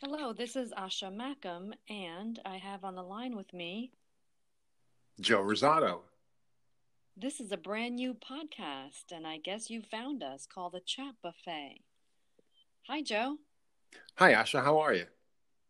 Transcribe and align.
Hello, 0.00 0.32
this 0.32 0.54
is 0.54 0.70
Asha 0.78 1.12
Mackham, 1.12 1.72
and 1.88 2.38
I 2.44 2.58
have 2.58 2.84
on 2.84 2.94
the 2.94 3.02
line 3.02 3.34
with 3.34 3.52
me. 3.52 3.90
Joe 5.20 5.42
Rosato. 5.42 6.02
This 7.16 7.40
is 7.40 7.50
a 7.50 7.56
brand 7.56 7.96
new 7.96 8.14
podcast, 8.14 9.10
and 9.10 9.26
I 9.26 9.38
guess 9.38 9.70
you 9.70 9.82
found 9.82 10.22
us 10.22 10.46
called 10.46 10.74
the 10.74 10.80
Chat 10.86 11.16
Buffet. 11.20 11.80
Hi, 12.86 13.02
Joe. 13.02 13.38
Hi, 14.18 14.34
Asha. 14.34 14.62
How 14.62 14.78
are 14.78 14.94
you? 14.94 15.06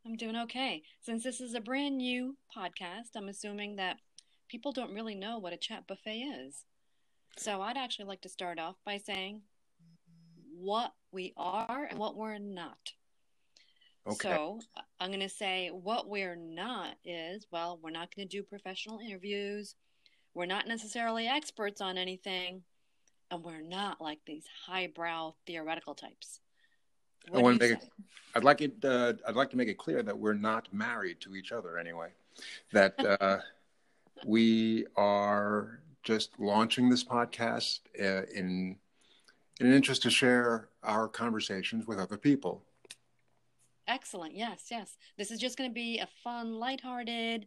I'm 0.04 0.14
doing 0.14 0.36
okay. 0.36 0.82
Since 1.00 1.24
this 1.24 1.40
is 1.40 1.54
a 1.54 1.60
brand 1.62 1.96
new 1.96 2.36
podcast, 2.54 3.16
I'm 3.16 3.30
assuming 3.30 3.76
that 3.76 3.96
people 4.50 4.72
don't 4.72 4.92
really 4.92 5.14
know 5.14 5.38
what 5.38 5.54
a 5.54 5.56
chat 5.56 5.86
buffet 5.86 6.18
is. 6.18 6.66
So 7.38 7.62
I'd 7.62 7.78
actually 7.78 8.04
like 8.04 8.20
to 8.20 8.28
start 8.28 8.58
off 8.58 8.76
by 8.84 8.98
saying 8.98 9.40
what 10.54 10.92
we 11.12 11.32
are 11.38 11.88
and 11.88 11.98
what 11.98 12.14
we're 12.14 12.36
not. 12.36 12.92
Okay. 14.08 14.28
So 14.28 14.60
uh, 14.76 14.80
I'm 15.00 15.10
going 15.10 15.20
to 15.20 15.28
say 15.28 15.68
what 15.68 16.08
we're 16.08 16.36
not 16.36 16.94
is 17.04 17.46
well, 17.50 17.78
we're 17.82 17.90
not 17.90 18.14
going 18.14 18.26
to 18.26 18.36
do 18.36 18.42
professional 18.42 19.00
interviews. 19.00 19.74
We're 20.34 20.46
not 20.46 20.66
necessarily 20.66 21.26
experts 21.26 21.80
on 21.80 21.98
anything. 21.98 22.62
And 23.30 23.44
we're 23.44 23.60
not 23.60 24.00
like 24.00 24.20
these 24.26 24.44
highbrow 24.66 25.34
theoretical 25.46 25.94
types. 25.94 26.40
What 27.28 27.40
I 27.40 27.42
want 27.42 27.60
to 27.60 27.68
make 27.68 27.78
it, 27.78 27.88
I'd 28.34 28.44
like 28.44 28.62
it. 28.62 28.82
Uh, 28.82 29.12
I'd 29.26 29.36
like 29.36 29.50
to 29.50 29.56
make 29.56 29.68
it 29.68 29.76
clear 29.76 30.02
that 30.02 30.18
we're 30.18 30.32
not 30.32 30.72
married 30.72 31.20
to 31.22 31.36
each 31.36 31.52
other 31.52 31.76
anyway. 31.76 32.08
That 32.72 32.94
uh, 33.20 33.38
we 34.24 34.86
are 34.96 35.80
just 36.02 36.30
launching 36.38 36.88
this 36.88 37.04
podcast 37.04 37.80
uh, 38.00 38.24
in 38.34 38.76
in 39.60 39.66
an 39.66 39.72
interest 39.74 40.02
to 40.02 40.10
share 40.10 40.68
our 40.82 41.08
conversations 41.08 41.86
with 41.86 41.98
other 41.98 42.16
people. 42.16 42.62
Excellent. 43.88 44.36
Yes, 44.36 44.66
yes. 44.70 44.98
This 45.16 45.30
is 45.30 45.40
just 45.40 45.56
going 45.56 45.70
to 45.70 45.74
be 45.74 45.98
a 45.98 46.08
fun, 46.22 46.60
lighthearted, 46.60 47.46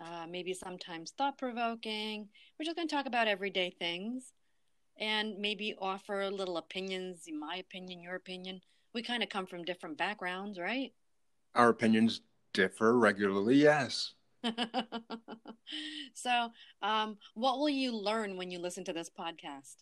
uh, 0.00 0.26
maybe 0.30 0.54
sometimes 0.54 1.10
thought 1.10 1.36
provoking. 1.36 2.28
We're 2.58 2.64
just 2.64 2.76
going 2.76 2.86
to 2.86 2.94
talk 2.94 3.06
about 3.06 3.26
everyday 3.26 3.70
things 3.70 4.32
and 4.98 5.38
maybe 5.38 5.74
offer 5.80 6.30
little 6.30 6.56
opinions, 6.56 7.24
my 7.36 7.56
opinion, 7.56 8.00
your 8.00 8.14
opinion. 8.14 8.60
We 8.94 9.02
kind 9.02 9.24
of 9.24 9.28
come 9.28 9.46
from 9.46 9.64
different 9.64 9.98
backgrounds, 9.98 10.56
right? 10.56 10.92
Our 11.56 11.70
opinions 11.70 12.20
differ 12.54 12.96
regularly. 12.96 13.56
Yes. 13.56 14.14
so, 16.14 16.50
um, 16.82 17.16
what 17.34 17.58
will 17.58 17.68
you 17.68 17.96
learn 17.96 18.36
when 18.36 18.50
you 18.50 18.60
listen 18.60 18.84
to 18.84 18.92
this 18.92 19.10
podcast? 19.10 19.76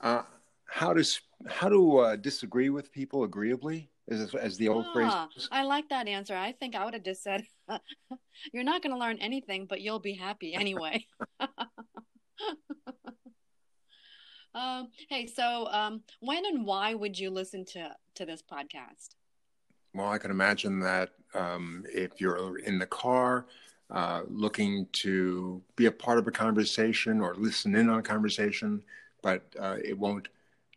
Uh, 0.00 0.22
how 0.66 0.92
to 0.92 1.04
how 1.48 1.68
to 1.68 1.98
uh, 1.98 2.16
disagree 2.16 2.70
with 2.70 2.92
people 2.92 3.24
agreeably, 3.24 3.90
as 4.10 4.34
as 4.34 4.56
the 4.56 4.68
old 4.68 4.86
phrase. 4.92 5.10
Ah, 5.10 5.28
is. 5.36 5.48
I 5.52 5.62
like 5.62 5.88
that 5.90 6.08
answer. 6.08 6.36
I 6.36 6.52
think 6.52 6.74
I 6.74 6.84
would 6.84 6.94
have 6.94 7.04
just 7.04 7.22
said, 7.22 7.44
You're 8.52 8.64
not 8.64 8.82
going 8.82 8.94
to 8.94 8.98
learn 8.98 9.18
anything, 9.18 9.66
but 9.66 9.80
you'll 9.80 10.00
be 10.00 10.14
happy 10.14 10.54
anyway. 10.60 11.06
um, 14.54 14.88
hey, 15.08 15.26
so 15.26 15.68
um, 15.70 16.02
when 16.20 16.44
and 16.46 16.64
why 16.66 16.94
would 16.94 17.18
you 17.18 17.30
listen 17.30 17.64
to, 17.66 17.94
to 18.16 18.26
this 18.26 18.42
podcast? 18.42 19.10
Well, 19.94 20.10
I 20.10 20.18
can 20.18 20.30
imagine 20.30 20.78
that 20.80 21.10
um, 21.34 21.84
if 21.92 22.20
you're 22.20 22.58
in 22.58 22.78
the 22.78 22.86
car 22.86 23.46
uh, 23.90 24.22
looking 24.28 24.86
to 24.92 25.60
be 25.74 25.86
a 25.86 25.92
part 25.92 26.18
of 26.18 26.28
a 26.28 26.30
conversation 26.30 27.20
or 27.20 27.34
listen 27.34 27.74
in 27.74 27.88
on 27.88 27.98
a 27.98 28.02
conversation, 28.02 28.82
but 29.20 29.42
uh, 29.58 29.76
it 29.84 29.98
won't 29.98 30.28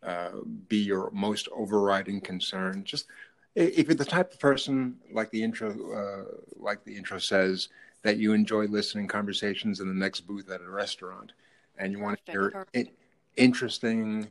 uh, 0.04 0.30
be 0.68 0.78
your 0.78 1.10
most 1.12 1.48
overriding 1.54 2.20
concern. 2.20 2.84
Just 2.84 3.06
if 3.54 3.86
you're 3.88 3.94
the 3.94 4.04
type 4.04 4.32
of 4.32 4.40
person, 4.40 4.96
like 5.12 5.30
the 5.30 5.42
intro, 5.42 5.70
uh, 5.92 6.24
like 6.56 6.84
the 6.84 6.96
intro 6.96 7.18
says, 7.18 7.68
that 8.02 8.18
you 8.18 8.32
enjoy 8.32 8.66
listening 8.66 9.08
conversations 9.08 9.80
in 9.80 9.88
the 9.88 9.94
next 9.94 10.22
booth 10.22 10.50
at 10.50 10.60
a 10.60 10.68
restaurant, 10.68 11.32
and 11.78 11.92
you 11.92 11.98
want 12.00 12.18
to 12.26 12.32
hear 12.32 12.50
perfect. 12.50 12.76
i- 12.88 12.92
interesting 13.36 14.30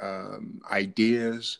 um, 0.00 0.60
ideas, 0.70 1.58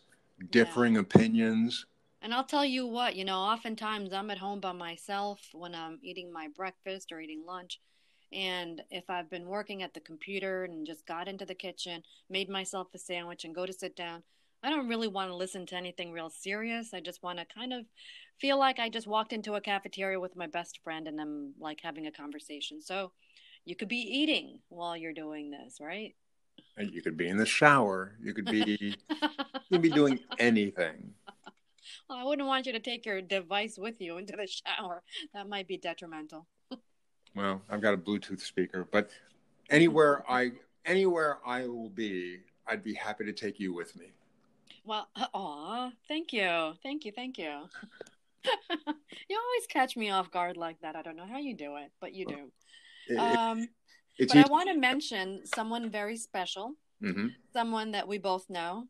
differing 0.51 0.97
opinions. 0.97 1.85
And 2.21 2.33
I'll 2.33 2.43
tell 2.43 2.65
you 2.65 2.85
what, 2.85 3.15
you 3.15 3.25
know, 3.25 3.39
oftentimes 3.39 4.13
I'm 4.13 4.29
at 4.31 4.37
home 4.37 4.59
by 4.59 4.71
myself 4.73 5.49
when 5.53 5.73
I'm 5.73 5.99
eating 6.03 6.31
my 6.31 6.47
breakfast 6.55 7.11
or 7.11 7.19
eating 7.19 7.43
lunch. 7.45 7.79
And 8.33 8.81
if 8.89 9.09
I've 9.09 9.29
been 9.29 9.47
working 9.47 9.83
at 9.83 9.93
the 9.93 9.99
computer 9.99 10.63
and 10.63 10.85
just 10.85 11.05
got 11.05 11.27
into 11.27 11.45
the 11.45 11.55
kitchen, 11.55 12.03
made 12.29 12.49
myself 12.49 12.87
a 12.93 12.97
sandwich, 12.97 13.43
and 13.43 13.53
go 13.53 13.65
to 13.65 13.73
sit 13.73 13.95
down, 13.95 14.23
I 14.63 14.69
don't 14.69 14.87
really 14.87 15.07
want 15.07 15.29
to 15.29 15.35
listen 15.35 15.65
to 15.67 15.75
anything 15.75 16.11
real 16.11 16.29
serious. 16.29 16.93
I 16.93 16.99
just 16.99 17.23
want 17.23 17.39
to 17.39 17.45
kind 17.45 17.73
of 17.73 17.85
feel 18.39 18.57
like 18.59 18.79
I 18.79 18.89
just 18.89 19.07
walked 19.07 19.33
into 19.33 19.55
a 19.55 19.61
cafeteria 19.61 20.19
with 20.19 20.35
my 20.35 20.47
best 20.47 20.79
friend 20.83 21.07
and 21.07 21.19
I'm 21.19 21.53
like 21.59 21.79
having 21.81 22.07
a 22.07 22.11
conversation. 22.11 22.81
So 22.81 23.11
you 23.65 23.75
could 23.75 23.87
be 23.87 23.97
eating 23.97 24.59
while 24.69 24.95
you're 24.95 25.13
doing 25.13 25.51
this, 25.51 25.77
right? 25.81 26.15
And 26.77 26.91
You 26.91 27.01
could 27.01 27.17
be 27.17 27.27
in 27.27 27.37
the 27.37 27.45
shower. 27.45 28.15
You 28.21 28.33
could 28.33 28.45
be 28.45 28.95
you 29.09 29.71
could 29.71 29.81
be 29.81 29.89
doing 29.89 30.19
anything. 30.39 31.13
Well, 32.07 32.19
I 32.19 32.23
wouldn't 32.23 32.47
want 32.47 32.67
you 32.67 32.73
to 32.73 32.79
take 32.79 33.05
your 33.05 33.21
device 33.21 33.77
with 33.77 33.99
you 33.99 34.17
into 34.17 34.33
the 34.37 34.47
shower. 34.47 35.01
That 35.33 35.49
might 35.49 35.67
be 35.67 35.77
detrimental. 35.77 36.47
Well, 37.35 37.61
I've 37.69 37.81
got 37.81 37.93
a 37.93 37.97
Bluetooth 37.97 38.41
speaker, 38.41 38.87
but 38.91 39.09
anywhere 39.69 40.23
I 40.29 40.51
anywhere 40.85 41.37
I 41.45 41.67
will 41.67 41.89
be, 41.89 42.39
I'd 42.67 42.83
be 42.83 42.93
happy 42.93 43.25
to 43.25 43.33
take 43.33 43.59
you 43.59 43.73
with 43.73 43.95
me. 43.97 44.07
Well, 44.83 45.07
aw, 45.33 45.91
thank 46.07 46.33
you, 46.33 46.73
thank 46.83 47.05
you, 47.05 47.11
thank 47.11 47.37
you. 47.37 47.69
you 49.29 49.39
always 49.39 49.67
catch 49.69 49.95
me 49.95 50.09
off 50.09 50.31
guard 50.31 50.57
like 50.57 50.79
that. 50.81 50.95
I 50.95 51.01
don't 51.01 51.15
know 51.15 51.27
how 51.27 51.37
you 51.37 51.55
do 51.55 51.75
it, 51.77 51.91
but 52.01 52.13
you 52.13 52.25
do. 52.25 52.51
It- 53.07 53.17
Um, 53.19 53.67
but 54.27 54.37
I 54.37 54.47
want 54.49 54.69
to 54.69 54.75
mention 54.77 55.45
someone 55.45 55.89
very 55.89 56.17
special, 56.17 56.75
Mhm. 57.01 57.33
someone 57.53 57.91
that 57.91 58.07
we 58.07 58.17
both 58.17 58.49
know, 58.49 58.87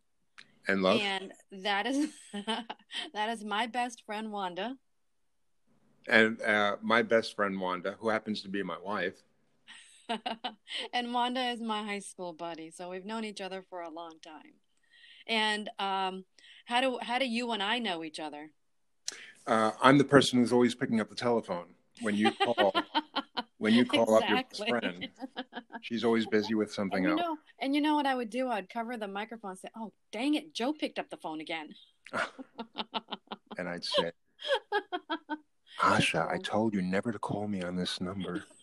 and 0.68 0.82
love. 0.82 1.00
and 1.02 1.34
that 1.64 1.86
is 1.86 2.12
that 3.14 3.30
is 3.30 3.44
my 3.46 3.68
best 3.68 4.04
friend 4.06 4.32
Wanda. 4.32 4.78
And 6.08 6.42
uh, 6.42 6.78
my 6.82 7.02
best 7.02 7.36
friend 7.36 7.60
Wanda, 7.60 7.96
who 8.00 8.10
happens 8.10 8.42
to 8.42 8.50
be 8.50 8.64
my 8.64 8.78
wife. 8.84 9.22
and 10.94 11.14
Wanda 11.14 11.42
is 11.50 11.62
my 11.62 11.84
high 11.84 12.00
school 12.00 12.34
buddy, 12.34 12.72
so 12.72 12.90
we've 12.90 13.06
known 13.06 13.24
each 13.24 13.42
other 13.42 13.64
for 13.70 13.82
a 13.82 13.90
long 13.90 14.14
time. 14.24 14.54
And 15.28 15.70
um, 15.80 16.26
how 16.66 16.82
do 16.82 17.00
how 17.02 17.20
do 17.20 17.28
you 17.28 17.52
and 17.52 17.64
I 17.64 17.80
know 17.80 18.04
each 18.04 18.20
other? 18.20 18.52
Uh, 19.48 19.72
I'm 19.82 19.98
the 19.98 20.04
person 20.04 20.40
who's 20.40 20.52
always 20.52 20.76
picking 20.76 21.00
up 21.00 21.10
the 21.10 21.16
telephone 21.16 21.68
when 22.02 22.16
you 22.16 22.32
call. 22.32 22.74
when 23.58 23.74
you 23.74 23.86
call 23.86 24.16
up 24.16 24.28
your 24.28 24.44
best 24.44 24.68
friend, 24.68 25.08
she's 25.82 26.04
always 26.04 26.26
busy 26.26 26.56
with 26.56 26.74
something 26.74 27.06
And 27.06 27.14
else. 27.14 27.22
know, 27.22 27.38
and 27.60 27.76
you 27.76 27.82
know 27.82 27.96
what 27.96 28.08
I 28.08 28.16
would 28.16 28.32
do? 28.32 28.50
I'd 28.50 28.70
cover 28.70 28.98
the 28.98 29.08
microphone 29.08 29.52
and 29.52 29.60
say, 29.60 29.70
"Oh, 29.78 29.94
dang 30.12 30.34
it, 30.34 30.54
Joe 30.54 30.74
picked 30.74 30.98
up 31.00 31.10
the 31.10 31.18
phone 31.18 31.40
again." 31.42 31.70
And 33.58 33.68
I'd 33.68 33.84
say, 33.84 34.12
Asha, 35.82 36.32
I 36.32 36.38
told 36.38 36.74
you 36.74 36.82
never 36.82 37.12
to 37.12 37.20
call 37.20 37.48
me 37.48 37.64
on 37.64 37.76
this 37.76 38.00
number. 38.02 38.44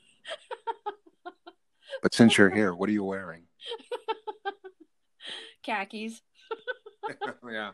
But 2.03 2.15
since 2.15 2.39
you're 2.39 2.51
here, 2.51 2.75
what 2.75 2.89
are 2.89 2.93
you 2.93 3.03
wearing? 3.03 3.43
Khakis, 5.67 6.21
yeah. 7.51 7.73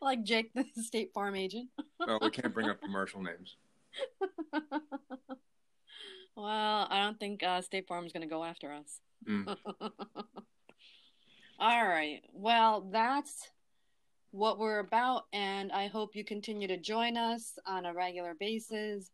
like 0.00 0.22
Jake, 0.22 0.52
the 0.54 0.64
State 0.82 1.10
Farm 1.12 1.36
agent. 1.36 1.68
No, 2.06 2.18
we 2.22 2.30
can't 2.30 2.54
bring 2.54 2.70
up 2.70 2.80
commercial 2.80 3.22
names. 3.22 3.56
Well, 6.36 6.86
I 6.90 7.02
don't 7.02 7.18
think 7.20 7.42
uh, 7.42 7.60
State 7.60 7.86
Farm 7.86 8.06
is 8.06 8.12
going 8.12 8.22
to 8.22 8.28
go 8.28 8.42
after 8.42 8.72
us. 8.72 9.00
Mm. 9.28 9.56
All 11.60 11.86
right. 11.86 12.20
Well, 12.32 12.88
that's 12.90 13.48
what 14.34 14.58
we're 14.58 14.80
about, 14.80 15.26
and 15.32 15.70
I 15.70 15.86
hope 15.86 16.16
you 16.16 16.24
continue 16.24 16.66
to 16.66 16.76
join 16.76 17.16
us 17.16 17.56
on 17.66 17.86
a 17.86 17.94
regular 17.94 18.34
basis. 18.34 19.08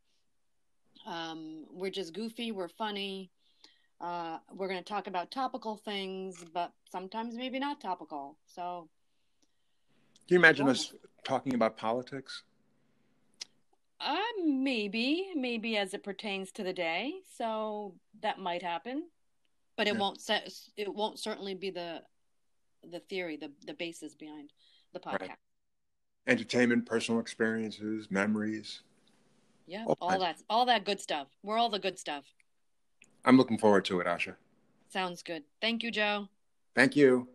Um, 1.06 1.66
we're 1.70 1.90
just 1.90 2.14
goofy, 2.14 2.52
we're 2.52 2.68
funny. 2.68 3.30
Uh, 4.00 4.38
we're 4.50 4.66
going 4.66 4.82
to 4.82 4.92
talk 4.92 5.08
about 5.08 5.30
topical 5.30 5.76
things, 5.76 6.42
but 6.54 6.72
sometimes 6.90 7.36
maybe 7.36 7.58
not 7.58 7.82
topical. 7.82 8.38
So, 8.46 8.88
Can 10.26 10.36
you 10.36 10.38
imagine 10.38 10.70
us 10.70 10.94
talking 11.22 11.52
about 11.52 11.76
politics? 11.76 12.42
uh, 14.00 14.16
maybe, 14.42 15.32
maybe 15.34 15.76
as 15.76 15.92
it 15.92 16.02
pertains 16.02 16.50
to 16.52 16.62
the 16.62 16.72
day. 16.72 17.12
So 17.36 17.94
that 18.22 18.38
might 18.38 18.62
happen, 18.62 19.10
but 19.76 19.86
it 19.86 19.92
Yeah. 19.92 20.00
won't 20.00 20.22
set. 20.22 20.50
It 20.78 20.94
won't 20.94 21.18
certainly 21.18 21.54
be 21.54 21.68
the 21.68 22.02
the 22.82 23.00
theory, 23.00 23.36
the 23.36 23.52
the 23.66 23.74
basis 23.74 24.14
behind 24.14 24.54
the 24.92 25.00
podcast. 25.00 25.20
Right. 25.20 25.30
Entertainment, 26.26 26.86
personal 26.86 27.20
experiences, 27.20 28.08
memories. 28.10 28.82
Yeah, 29.66 29.84
All 29.86 29.96
all 30.00 30.18
that, 30.18 30.36
all 30.48 30.66
that 30.66 30.84
good 30.84 31.00
stuff. 31.00 31.28
We're 31.42 31.58
all 31.58 31.68
the 31.70 31.78
good 31.78 31.98
stuff. 31.98 32.24
I'm 33.24 33.36
looking 33.36 33.58
forward 33.58 33.84
to 33.86 34.00
it, 34.00 34.06
Asha. 34.06 34.34
Sounds 34.88 35.22
good. 35.22 35.44
Thank 35.60 35.82
you, 35.82 35.90
Joe. 35.90 36.28
Thank 36.74 36.96
you. 36.96 37.28